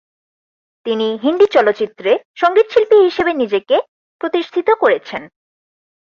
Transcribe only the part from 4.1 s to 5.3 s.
প্রতিষ্ঠিত করেছেন।